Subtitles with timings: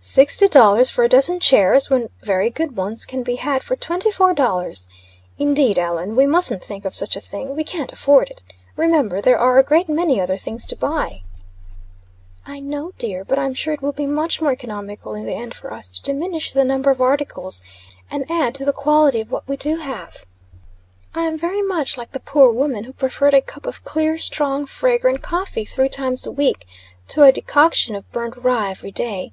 [0.00, 4.12] "Sixty dollars for a dozen chairs, when very good ones can be had for twenty
[4.12, 4.86] four dollars!
[5.36, 7.56] Indeed, Ellen, we mustn't think of such a thing.
[7.56, 8.44] We can't afford it.
[8.76, 11.22] Remember, there are a great many other things to buy."
[12.46, 15.34] "I know, dear; but I am sure it will be much more economical in the
[15.34, 17.64] end for us to diminish the number of articles,
[18.08, 20.24] and add to the quality of what we do have.
[21.16, 24.66] I am very much like the poor woman who preferred a cup of clear, strong,
[24.66, 26.68] fragrant coffee, three times a week,
[27.08, 29.32] to a decoction of burnt rye every day.